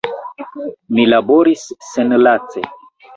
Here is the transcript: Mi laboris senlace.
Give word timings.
Mi 0.97 1.05
laboris 1.09 1.65
senlace. 1.91 2.65